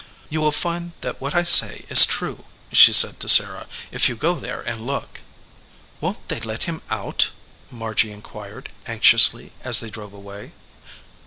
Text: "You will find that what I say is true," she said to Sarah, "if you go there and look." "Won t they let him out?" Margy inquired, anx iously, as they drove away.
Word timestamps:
"You 0.31 0.41
will 0.41 0.51
find 0.51 0.93
that 1.01 1.21
what 1.21 1.35
I 1.35 1.43
say 1.43 1.85
is 1.87 2.07
true," 2.07 2.45
she 2.73 2.91
said 2.91 3.19
to 3.19 3.29
Sarah, 3.29 3.67
"if 3.91 4.09
you 4.09 4.15
go 4.15 4.33
there 4.33 4.59
and 4.61 4.81
look." 4.87 5.21
"Won 5.99 6.15
t 6.15 6.21
they 6.27 6.39
let 6.39 6.63
him 6.63 6.81
out?" 6.89 7.27
Margy 7.69 8.11
inquired, 8.11 8.69
anx 8.87 9.09
iously, 9.09 9.51
as 9.63 9.79
they 9.79 9.91
drove 9.91 10.13
away. 10.13 10.53